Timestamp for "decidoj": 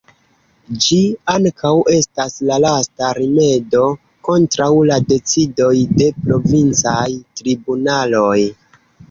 5.13-5.71